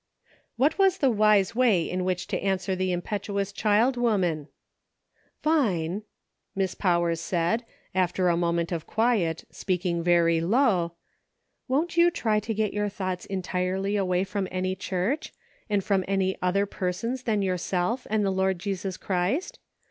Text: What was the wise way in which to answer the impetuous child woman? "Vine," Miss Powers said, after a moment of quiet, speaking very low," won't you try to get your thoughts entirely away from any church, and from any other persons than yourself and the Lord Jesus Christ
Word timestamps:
What 0.57 0.79
was 0.79 0.97
the 0.97 1.11
wise 1.11 1.53
way 1.53 1.87
in 1.87 2.03
which 2.03 2.25
to 2.29 2.39
answer 2.43 2.75
the 2.75 2.91
impetuous 2.91 3.51
child 3.51 3.97
woman? 3.97 4.47
"Vine," 5.43 6.01
Miss 6.55 6.73
Powers 6.73 7.21
said, 7.21 7.63
after 7.93 8.27
a 8.27 8.35
moment 8.35 8.71
of 8.71 8.87
quiet, 8.87 9.45
speaking 9.51 10.01
very 10.01 10.41
low," 10.41 10.93
won't 11.67 11.97
you 11.97 12.09
try 12.09 12.39
to 12.39 12.53
get 12.55 12.73
your 12.73 12.89
thoughts 12.89 13.27
entirely 13.27 13.95
away 13.95 14.23
from 14.23 14.47
any 14.49 14.73
church, 14.75 15.33
and 15.69 15.83
from 15.83 16.03
any 16.07 16.35
other 16.41 16.65
persons 16.65 17.21
than 17.21 17.43
yourself 17.43 18.07
and 18.09 18.25
the 18.25 18.31
Lord 18.31 18.57
Jesus 18.57 18.97
Christ 18.97 19.59